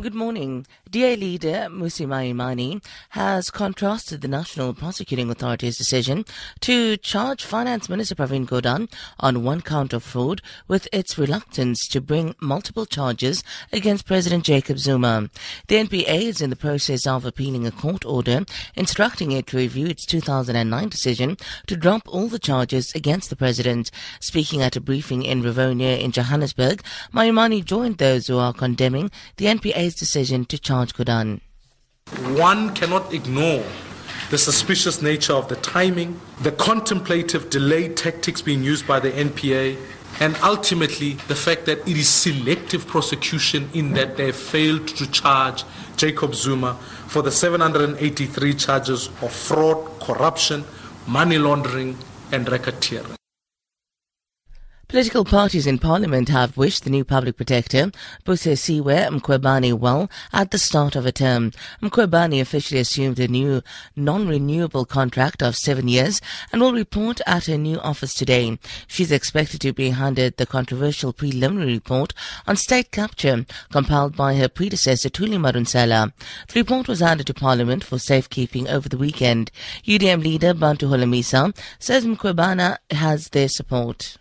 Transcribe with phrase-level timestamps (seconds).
[0.00, 0.66] Good morning.
[0.90, 6.24] DA leader Mmusi Maimane has contrasted the National Prosecuting Authority's decision
[6.62, 12.00] to charge Finance Minister Pravin Gordhan on one count of fraud with its reluctance to
[12.00, 15.30] bring multiple charges against President Jacob Zuma.
[15.68, 19.86] The NPA is in the process of appealing a court order instructing it to review
[19.86, 21.36] its 2009 decision
[21.68, 23.92] to drop all the charges against the president.
[24.18, 26.82] Speaking at a briefing in Rivonia in Johannesburg,
[27.12, 29.46] Maimane joined those who are condemning the
[29.84, 31.40] NPA's decision to charge Gordhan.
[32.36, 33.64] One cannot ignore
[34.30, 39.76] the suspicious nature of the timing, the contemplative delay tactics being used by the NPA,
[40.20, 45.64] and ultimately the fact that it is selective prosecution in that they failed to charge
[45.96, 46.74] Jacob Zuma
[47.08, 50.64] for the 783 charges of fraud, corruption,
[51.06, 51.96] money laundering,
[52.32, 53.16] and racketeering.
[54.88, 57.90] Political parties in Parliament have wished the new public protector,
[58.24, 61.52] Busisiwe Mkhwebane, well at the start of a term.
[61.82, 63.62] Mkhwebane officially assumed a new
[63.96, 66.20] non-renewable contract of seven years
[66.52, 68.58] and will report at her new office today.
[68.86, 72.12] She's expected to be handed the controversial preliminary report
[72.46, 76.12] on state capture compiled by her predecessor Thuli Madonsela.
[76.48, 79.50] The report was handed to Parliament for safekeeping over the weekend.
[79.84, 84.18] UDM leader Bantu Holomisa says Mkhwebane has their support.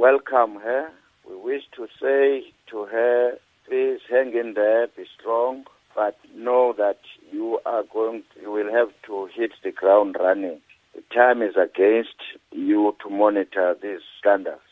[0.00, 0.88] Welcome her.
[1.28, 3.32] We wish to say to her,
[3.68, 8.88] please hang in there, be strong, but know that you are going, you will have
[9.08, 10.62] to hit the ground running.
[10.94, 12.16] The time is against
[12.50, 14.62] you to monitor these standards,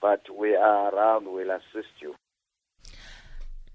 [0.00, 2.14] but we are around, we'll assist you.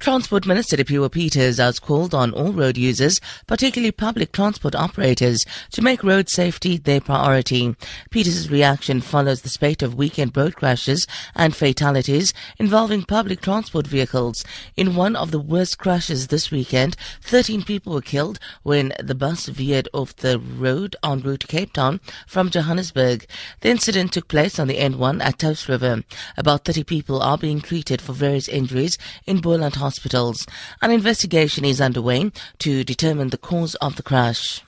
[0.02, 5.84] Transport Minister Dipuo Peters has called on all road users, particularly public transport operators, to
[5.84, 7.76] make road safety their priority.
[8.10, 14.44] Peters' reaction follows the spate of weekend road crashes and fatalities involving public transport vehicles.
[14.76, 19.46] In one of the worst crashes this weekend, 13 people were killed when the bus
[19.46, 23.28] veered off the road en route to Cape Town from Johannesburg.
[23.60, 26.04] The incident took place on the N1 at Touws River.
[26.38, 28.98] About 30 people are being treated for various injuries
[29.28, 30.48] in Boland Hospital hospitals.
[30.82, 34.62] An investigation is underway to determine the cause of the crash.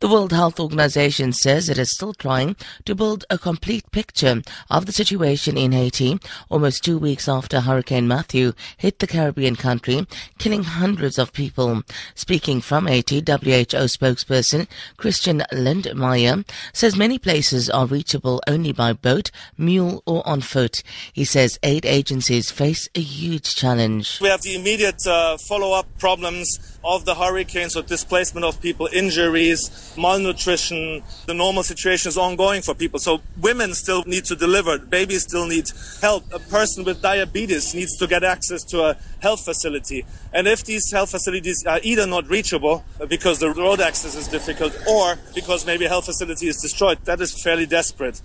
[0.00, 4.86] The World Health Organization says it is still trying to build a complete picture of
[4.86, 10.06] the situation in Haiti almost two weeks after Hurricane Matthew hit the Caribbean country,
[10.38, 11.82] killing hundreds of people.
[12.14, 14.66] Speaking from Haiti, WHO spokesperson
[14.96, 20.82] Christian Lindmeier says many places are reachable only by boat, mule or on foot.
[21.12, 24.18] He says aid agencies face a huge challenge.
[24.20, 29.49] We have the immediate uh, follow-up problems of the hurricane, so displacement of people, injuries,
[29.96, 31.02] malnutrition.
[31.26, 32.98] The normal situation is ongoing for people.
[32.98, 34.78] So women still need to deliver.
[34.78, 36.24] Babies still need help.
[36.32, 40.04] A person with diabetes needs to get access to a health facility.
[40.32, 44.72] And if these health facilities are either not reachable because the road access is difficult
[44.88, 48.20] or because maybe a health facility is destroyed, that is fairly desperate.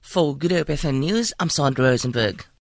[0.00, 2.44] For Good Hope FM News, I'm Sandra Rosenberg.